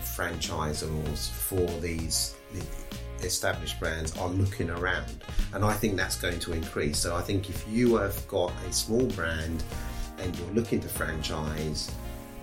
franchisors 0.00 1.30
for 1.30 1.66
these 1.80 2.34
established 3.26 3.78
brands 3.80 4.16
are 4.18 4.28
looking 4.28 4.70
around, 4.70 5.24
and 5.52 5.64
I 5.64 5.72
think 5.72 5.96
that's 5.96 6.16
going 6.16 6.38
to 6.40 6.52
increase. 6.52 6.98
So 6.98 7.16
I 7.16 7.22
think 7.22 7.50
if 7.50 7.66
you 7.68 7.96
have 7.96 8.26
got 8.28 8.52
a 8.68 8.72
small 8.72 9.06
brand 9.06 9.62
and 10.18 10.36
you're 10.36 10.50
looking 10.50 10.80
to 10.80 10.88
franchise 10.88 11.90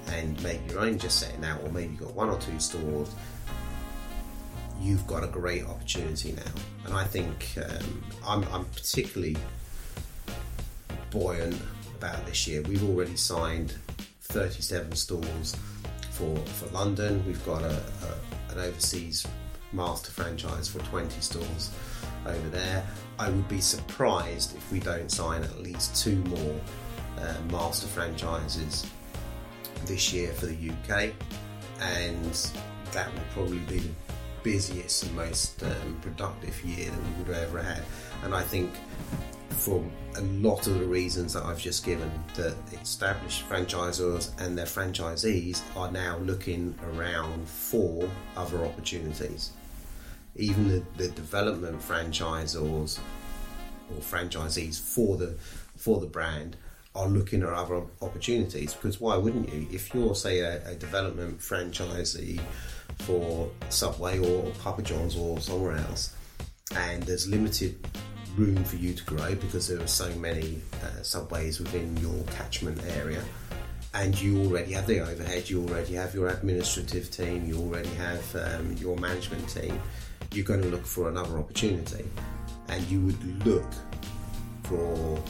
and 0.07 0.41
maybe 0.43 0.71
your 0.71 0.81
own 0.81 0.97
just 0.97 1.19
setting 1.19 1.43
out, 1.43 1.61
or 1.63 1.71
maybe 1.71 1.93
you've 1.93 2.01
got 2.01 2.13
one 2.13 2.29
or 2.29 2.37
two 2.39 2.59
stores, 2.59 3.13
you've 4.79 5.05
got 5.07 5.23
a 5.23 5.27
great 5.27 5.65
opportunity 5.65 6.33
now. 6.33 6.51
And 6.85 6.93
I 6.93 7.03
think 7.03 7.57
um, 7.57 8.03
I'm, 8.25 8.43
I'm 8.53 8.65
particularly 8.65 9.37
buoyant 11.09 11.59
about 11.97 12.25
this 12.25 12.47
year. 12.47 12.61
We've 12.63 12.87
already 12.87 13.15
signed 13.15 13.73
37 14.21 14.93
stores 14.95 15.55
for, 16.11 16.35
for 16.37 16.67
London. 16.67 17.23
We've 17.25 17.43
got 17.45 17.61
a, 17.63 17.75
a, 17.75 18.51
an 18.51 18.59
overseas 18.59 19.25
master 19.75 20.11
franchise 20.11 20.67
for 20.67 20.79
20 20.79 21.19
stores 21.21 21.71
over 22.25 22.49
there. 22.49 22.85
I 23.19 23.29
would 23.29 23.47
be 23.47 23.61
surprised 23.61 24.55
if 24.55 24.71
we 24.71 24.79
don't 24.79 25.11
sign 25.11 25.43
at 25.43 25.59
least 25.61 26.03
two 26.03 26.17
more 26.25 26.59
uh, 27.19 27.35
master 27.51 27.87
franchises 27.87 28.85
this 29.85 30.11
year 30.11 30.31
for 30.33 30.47
the 30.47 30.69
UK, 30.69 31.13
and 31.81 32.51
that 32.91 33.13
will 33.13 33.21
probably 33.33 33.59
be 33.59 33.79
the 33.79 33.89
busiest 34.43 35.03
and 35.03 35.15
most 35.15 35.63
um, 35.63 35.97
productive 36.01 36.63
year 36.63 36.89
that 36.89 36.99
we 36.99 37.23
would 37.23 37.35
have 37.35 37.49
ever 37.49 37.61
had. 37.61 37.83
And 38.23 38.33
I 38.33 38.41
think 38.43 38.71
for 39.49 39.83
a 40.15 40.21
lot 40.21 40.67
of 40.67 40.79
the 40.79 40.85
reasons 40.85 41.33
that 41.33 41.43
I've 41.43 41.59
just 41.59 41.85
given, 41.85 42.11
that 42.35 42.55
established 42.81 43.47
franchisors 43.49 44.29
and 44.39 44.57
their 44.57 44.65
franchisees 44.65 45.61
are 45.75 45.91
now 45.91 46.17
looking 46.19 46.75
around 46.83 47.47
for 47.47 48.07
other 48.35 48.63
opportunities. 48.65 49.51
Even 50.35 50.67
the, 50.67 50.83
the 50.97 51.09
development 51.09 51.81
franchisors 51.81 52.99
or 53.89 54.01
franchisees 54.01 54.79
for 54.79 55.17
the 55.17 55.35
for 55.77 55.99
the 55.99 56.07
brand 56.07 56.57
are 56.95 57.07
looking 57.07 57.43
at 57.43 57.49
other 57.49 57.83
opportunities 58.01 58.73
because 58.73 58.99
why 58.99 59.15
wouldn't 59.17 59.51
you? 59.53 59.67
If 59.71 59.93
you're 59.93 60.15
say 60.15 60.39
a, 60.39 60.67
a 60.69 60.75
development 60.75 61.39
franchisee 61.39 62.39
for 62.99 63.49
Subway 63.69 64.19
or 64.19 64.51
Papa 64.61 64.81
John's 64.81 65.17
or 65.17 65.39
somewhere 65.39 65.77
else, 65.77 66.15
and 66.75 67.03
there's 67.03 67.27
limited 67.27 67.77
room 68.37 68.63
for 68.65 68.75
you 68.75 68.93
to 68.93 69.03
grow 69.05 69.35
because 69.35 69.67
there 69.67 69.81
are 69.81 69.87
so 69.87 70.13
many 70.15 70.59
uh, 70.83 71.01
subways 71.01 71.59
within 71.59 71.95
your 71.97 72.21
catchment 72.25 72.81
area 72.97 73.23
and 73.95 74.19
you 74.21 74.43
already 74.43 74.73
have 74.73 74.85
the 74.87 74.99
overhead, 74.99 75.49
you 75.49 75.63
already 75.63 75.93
have 75.93 76.13
your 76.13 76.27
administrative 76.27 77.09
team, 77.09 77.45
you 77.45 77.57
already 77.57 77.89
have 77.91 78.35
um, 78.35 78.75
your 78.77 78.97
management 78.97 79.47
team, 79.47 79.81
you're 80.33 80.45
going 80.45 80.61
to 80.61 80.69
look 80.69 80.85
for 80.85 81.09
another 81.09 81.37
opportunity 81.37 82.05
and 82.67 82.83
you 82.87 83.01
would 83.01 83.45
look 83.45 83.71
for 84.63 85.21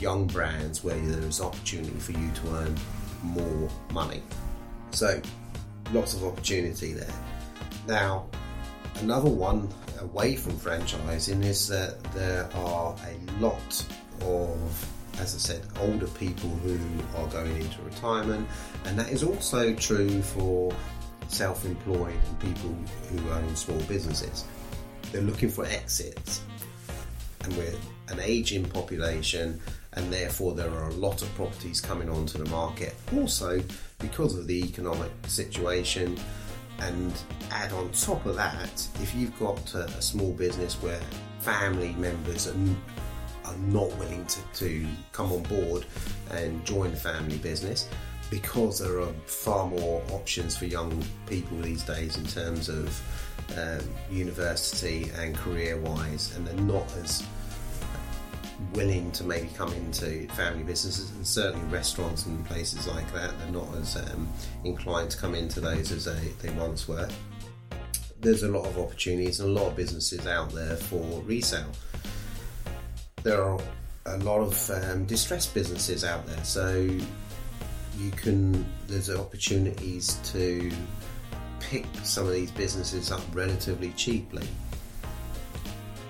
young 0.00 0.26
brands 0.26 0.84
where 0.84 0.98
there's 0.98 1.40
opportunity 1.40 1.98
for 1.98 2.12
you 2.12 2.30
to 2.32 2.48
earn 2.56 2.76
more 3.22 3.70
money. 3.92 4.22
So, 4.90 5.20
lots 5.92 6.14
of 6.14 6.24
opportunity 6.24 6.92
there. 6.92 7.14
Now, 7.86 8.26
another 9.00 9.30
one 9.30 9.68
away 10.00 10.36
from 10.36 10.52
franchising 10.52 11.44
is 11.44 11.68
that 11.68 12.02
there 12.12 12.48
are 12.54 12.94
a 13.06 13.40
lot 13.40 13.86
of 14.22 14.90
as 15.18 15.34
I 15.34 15.38
said, 15.38 15.62
older 15.78 16.08
people 16.08 16.50
who 16.50 16.78
are 17.16 17.28
going 17.28 17.56
into 17.56 17.80
retirement, 17.82 18.48
and 18.84 18.98
that 18.98 19.10
is 19.10 19.22
also 19.22 19.72
true 19.74 20.22
for 20.22 20.74
self 21.28 21.64
employed 21.64 22.14
and 22.28 22.40
people 22.40 22.74
who 23.10 23.30
own 23.30 23.56
small 23.56 23.80
businesses. 23.82 24.44
They're 25.12 25.22
looking 25.22 25.48
for 25.48 25.64
exits, 25.64 26.42
and 27.42 27.56
we're 27.56 27.74
an 28.08 28.20
aging 28.20 28.64
population, 28.66 29.60
and 29.94 30.12
therefore 30.12 30.54
there 30.54 30.70
are 30.70 30.88
a 30.88 30.94
lot 30.94 31.22
of 31.22 31.32
properties 31.34 31.80
coming 31.80 32.08
onto 32.08 32.38
the 32.38 32.48
market. 32.50 32.94
Also, 33.16 33.62
because 33.98 34.36
of 34.36 34.46
the 34.46 34.64
economic 34.64 35.10
situation, 35.26 36.18
and 36.80 37.12
add 37.50 37.72
on 37.72 37.90
top 37.92 38.24
of 38.26 38.36
that, 38.36 38.86
if 39.00 39.14
you've 39.14 39.38
got 39.38 39.74
a, 39.74 39.84
a 39.84 40.02
small 40.02 40.32
business 40.32 40.74
where 40.82 41.00
family 41.40 41.92
members 41.98 42.48
are, 42.48 42.56
are 43.44 43.56
not 43.58 43.96
willing 43.98 44.24
to, 44.26 44.40
to 44.54 44.86
come 45.12 45.32
on 45.32 45.42
board 45.44 45.86
and 46.32 46.64
join 46.64 46.90
the 46.90 46.96
family 46.96 47.38
business, 47.38 47.88
because 48.34 48.80
there 48.80 48.98
are 49.00 49.12
far 49.26 49.68
more 49.68 50.02
options 50.10 50.56
for 50.56 50.64
young 50.64 50.90
people 51.28 51.56
these 51.58 51.84
days 51.84 52.16
in 52.16 52.26
terms 52.26 52.68
of 52.68 53.00
um, 53.56 53.88
university 54.10 55.08
and 55.20 55.36
career 55.36 55.76
wise, 55.78 56.34
and 56.34 56.44
they're 56.44 56.66
not 56.66 56.84
as 56.96 57.24
willing 58.72 59.12
to 59.12 59.22
maybe 59.22 59.48
come 59.56 59.72
into 59.74 60.26
family 60.30 60.64
businesses 60.64 61.12
and 61.12 61.24
certainly 61.24 61.64
restaurants 61.72 62.26
and 62.26 62.44
places 62.46 62.88
like 62.88 63.12
that 63.12 63.36
they're 63.38 63.52
not 63.52 63.72
as 63.76 63.96
um, 63.96 64.28
inclined 64.64 65.10
to 65.10 65.18
come 65.18 65.34
into 65.34 65.60
those 65.60 65.92
as 65.92 66.06
they, 66.06 66.28
they 66.42 66.52
once 66.54 66.88
were. 66.88 67.08
There's 68.20 68.42
a 68.42 68.48
lot 68.48 68.66
of 68.66 68.78
opportunities 68.78 69.38
and 69.38 69.56
a 69.56 69.60
lot 69.60 69.68
of 69.68 69.76
businesses 69.76 70.26
out 70.26 70.50
there 70.50 70.74
for 70.74 71.20
resale. 71.22 71.70
There 73.22 73.44
are 73.44 73.60
a 74.06 74.18
lot 74.18 74.40
of 74.40 74.70
um, 74.70 75.04
distressed 75.04 75.54
businesses 75.54 76.02
out 76.04 76.26
there. 76.26 76.42
So 76.42 76.88
you 77.98 78.10
can 78.10 78.64
there's 78.86 79.10
opportunities 79.10 80.14
to 80.24 80.70
pick 81.60 81.86
some 82.02 82.26
of 82.26 82.32
these 82.32 82.50
businesses 82.50 83.10
up 83.10 83.22
relatively 83.32 83.90
cheaply 83.92 84.46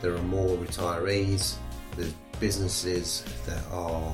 there 0.01 0.15
are 0.15 0.23
more 0.23 0.57
retirees 0.57 1.57
there's 1.97 2.15
businesses 2.41 3.25
that 3.47 3.63
are 3.71 4.13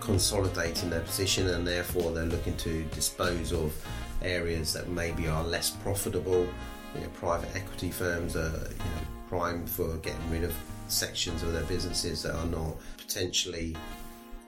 consolidating 0.00 0.88
their 0.88 1.00
position 1.00 1.48
and 1.48 1.66
therefore 1.66 2.12
they're 2.12 2.26
looking 2.26 2.56
to 2.56 2.84
dispose 2.84 3.52
of 3.52 3.74
areas 4.22 4.72
that 4.72 4.88
maybe 4.88 5.28
are 5.28 5.42
less 5.44 5.70
profitable. 5.70 6.46
You 6.94 7.00
know, 7.00 7.08
private 7.14 7.54
equity 7.54 7.90
firms 7.90 8.36
are 8.36 8.68
you 8.70 8.78
know, 8.78 9.06
primed 9.28 9.68
for 9.68 9.96
getting 9.96 10.30
rid 10.30 10.44
of 10.44 10.54
sections 10.88 11.42
of 11.42 11.52
their 11.52 11.64
businesses 11.64 12.22
that 12.22 12.34
are 12.36 12.46
not 12.46 12.76
potentially 12.96 13.76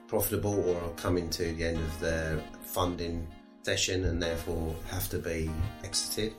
profitable 0.09 0.67
or 0.67 0.81
are 0.81 0.93
coming 0.95 1.29
to 1.29 1.53
the 1.53 1.63
end 1.63 1.77
of 1.77 1.99
their 1.99 2.41
funding 2.63 3.27
session 3.61 4.05
and 4.05 4.21
therefore 4.21 4.75
have 4.89 5.07
to 5.09 5.19
be 5.19 5.49
exited. 5.83 6.33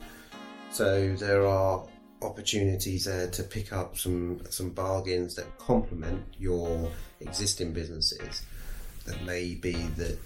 So 0.71 1.15
there 1.15 1.45
are 1.47 1.83
opportunities 2.21 3.05
there 3.05 3.27
to 3.29 3.43
pick 3.43 3.73
up 3.73 3.97
some 3.97 4.41
some 4.49 4.69
bargains 4.69 5.35
that 5.35 5.57
complement 5.57 6.23
your 6.37 6.91
existing 7.21 7.71
businesses 7.73 8.43
that 9.05 9.23
may 9.25 9.55
be 9.55 9.73
that 9.97 10.17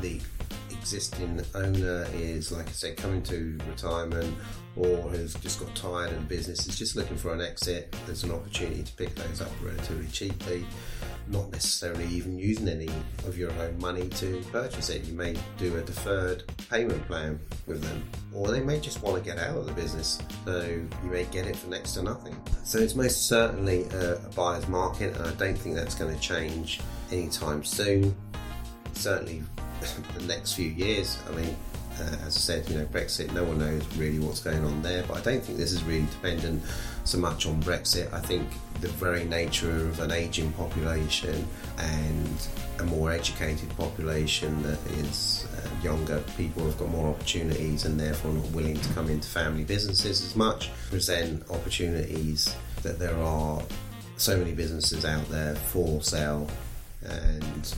the 0.00 0.20
existing 0.82 1.40
owner 1.54 2.08
is, 2.12 2.50
like 2.50 2.66
I 2.66 2.72
said, 2.72 2.96
coming 2.96 3.22
to 3.22 3.56
retirement 3.68 4.36
or 4.74 5.10
has 5.10 5.34
just 5.34 5.60
got 5.60 5.72
tired 5.76 6.10
of 6.10 6.28
business, 6.28 6.66
is 6.66 6.76
just 6.76 6.96
looking 6.96 7.16
for 7.16 7.32
an 7.32 7.40
exit, 7.40 7.94
there's 8.04 8.24
an 8.24 8.32
opportunity 8.32 8.82
to 8.82 8.92
pick 8.94 9.14
those 9.14 9.40
up 9.40 9.50
relatively 9.62 10.08
cheaply, 10.08 10.66
not 11.28 11.52
necessarily 11.52 12.04
even 12.06 12.36
using 12.36 12.68
any 12.68 12.88
of 13.28 13.38
your 13.38 13.52
own 13.60 13.78
money 13.78 14.08
to 14.08 14.42
purchase 14.50 14.90
it. 14.90 15.04
You 15.04 15.14
may 15.14 15.36
do 15.56 15.76
a 15.76 15.82
deferred 15.82 16.42
payment 16.68 17.06
plan 17.06 17.38
with 17.68 17.80
them, 17.80 18.02
or 18.34 18.48
they 18.48 18.60
may 18.60 18.80
just 18.80 19.00
want 19.02 19.22
to 19.22 19.22
get 19.22 19.38
out 19.38 19.56
of 19.56 19.66
the 19.66 19.72
business, 19.74 20.18
so 20.44 20.62
you 20.64 21.10
may 21.10 21.24
get 21.26 21.46
it 21.46 21.54
for 21.54 21.68
next 21.70 21.92
to 21.94 22.02
nothing. 22.02 22.36
So 22.64 22.80
it's 22.80 22.96
most 22.96 23.28
certainly 23.28 23.84
a, 23.84 24.16
a 24.16 24.30
buyer's 24.34 24.66
market, 24.66 25.16
and 25.16 25.28
I 25.28 25.32
don't 25.34 25.56
think 25.56 25.76
that's 25.76 25.94
going 25.94 26.12
to 26.12 26.20
change 26.20 26.80
anytime 27.12 27.62
soon. 27.62 28.16
Certainly, 28.94 29.44
the 30.18 30.24
next 30.26 30.54
few 30.54 30.68
years. 30.68 31.18
I 31.28 31.34
mean, 31.34 31.56
uh, 32.00 32.16
as 32.26 32.36
I 32.36 32.40
said, 32.40 32.68
you 32.70 32.78
know, 32.78 32.86
Brexit, 32.86 33.32
no 33.32 33.44
one 33.44 33.58
knows 33.58 33.84
really 33.96 34.18
what's 34.18 34.40
going 34.40 34.64
on 34.64 34.82
there, 34.82 35.04
but 35.06 35.18
I 35.18 35.20
don't 35.20 35.42
think 35.42 35.58
this 35.58 35.72
is 35.72 35.82
really 35.84 36.06
dependent 36.06 36.62
so 37.04 37.18
much 37.18 37.46
on 37.46 37.62
Brexit. 37.62 38.12
I 38.12 38.20
think 38.20 38.48
the 38.80 38.88
very 38.88 39.24
nature 39.24 39.70
of 39.70 40.00
an 40.00 40.10
aging 40.10 40.52
population 40.52 41.46
and 41.78 42.48
a 42.78 42.84
more 42.84 43.12
educated 43.12 43.68
population 43.76 44.62
that 44.62 44.78
is 44.98 45.46
uh, 45.56 45.84
younger 45.84 46.20
people 46.36 46.64
have 46.64 46.78
got 46.78 46.88
more 46.88 47.08
opportunities 47.10 47.84
and 47.84 47.98
therefore 47.98 48.32
not 48.32 48.46
willing 48.46 48.80
to 48.80 48.92
come 48.94 49.08
into 49.08 49.28
family 49.28 49.64
businesses 49.64 50.24
as 50.24 50.34
much 50.34 50.70
present 50.88 51.48
opportunities 51.50 52.54
that 52.82 52.98
there 52.98 53.16
are 53.18 53.62
so 54.16 54.36
many 54.36 54.52
businesses 54.52 55.04
out 55.04 55.28
there 55.28 55.54
for 55.54 56.02
sale 56.02 56.48
and 57.04 57.74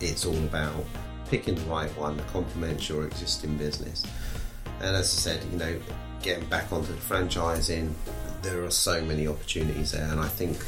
it's 0.00 0.24
all 0.24 0.38
about 0.38 0.84
picking 1.30 1.54
the 1.54 1.60
right 1.62 1.90
one 1.96 2.16
that 2.16 2.26
complements 2.26 2.88
your 2.88 3.06
existing 3.06 3.56
business. 3.56 4.04
And 4.80 4.96
as 4.96 5.06
I 5.06 5.34
said, 5.36 5.44
you 5.52 5.58
know, 5.58 5.80
getting 6.22 6.44
back 6.48 6.72
onto 6.72 6.92
the 6.92 6.98
franchising, 6.98 7.92
there 8.42 8.64
are 8.64 8.70
so 8.70 9.00
many 9.02 9.28
opportunities 9.28 9.92
there, 9.92 10.10
and 10.10 10.20
I 10.20 10.28
think 10.28 10.58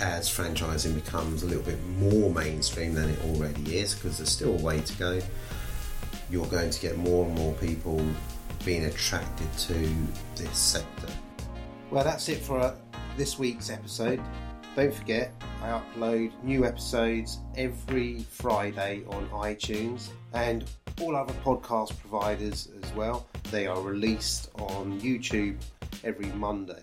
as 0.00 0.28
franchising 0.28 0.94
becomes 0.94 1.42
a 1.42 1.46
little 1.46 1.62
bit 1.62 1.82
more 1.98 2.30
mainstream 2.30 2.94
than 2.94 3.08
it 3.08 3.18
already 3.24 3.78
is, 3.78 3.94
because 3.94 4.18
there's 4.18 4.30
still 4.30 4.58
a 4.58 4.62
way 4.62 4.80
to 4.80 4.92
go, 4.94 5.20
you're 6.30 6.46
going 6.46 6.70
to 6.70 6.80
get 6.80 6.96
more 6.96 7.26
and 7.26 7.34
more 7.34 7.52
people 7.54 8.04
being 8.64 8.84
attracted 8.84 9.52
to 9.58 9.74
this 10.36 10.58
sector. 10.58 11.08
Well, 11.90 12.04
that's 12.04 12.28
it 12.28 12.38
for 12.38 12.58
uh, 12.58 12.74
this 13.16 13.38
week's 13.38 13.70
episode. 13.70 14.20
Don't 14.76 14.94
forget, 14.94 15.32
I 15.60 15.80
upload 15.80 16.30
new 16.44 16.64
episodes 16.64 17.40
every 17.56 18.20
Friday 18.30 19.02
on 19.08 19.28
iTunes 19.30 20.10
and 20.32 20.64
all 21.00 21.16
other 21.16 21.32
podcast 21.44 21.98
providers 21.98 22.68
as 22.82 22.92
well. 22.92 23.26
They 23.50 23.66
are 23.66 23.80
released 23.80 24.50
on 24.56 25.00
YouTube 25.00 25.56
every 26.04 26.26
Monday. 26.32 26.82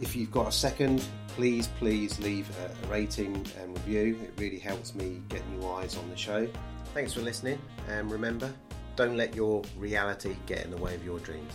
If 0.00 0.16
you've 0.16 0.30
got 0.30 0.48
a 0.48 0.52
second, 0.52 1.04
please, 1.28 1.68
please 1.78 2.18
leave 2.20 2.48
a 2.58 2.88
rating 2.88 3.46
and 3.60 3.74
review. 3.74 4.18
It 4.22 4.32
really 4.40 4.58
helps 4.58 4.94
me 4.94 5.20
get 5.28 5.46
new 5.50 5.68
eyes 5.68 5.96
on 5.96 6.08
the 6.08 6.16
show. 6.16 6.48
Thanks 6.94 7.12
for 7.12 7.20
listening, 7.20 7.58
and 7.88 8.10
remember, 8.10 8.50
don't 8.94 9.16
let 9.16 9.34
your 9.34 9.62
reality 9.76 10.36
get 10.46 10.64
in 10.64 10.70
the 10.70 10.78
way 10.78 10.94
of 10.94 11.04
your 11.04 11.18
dreams. 11.18 11.52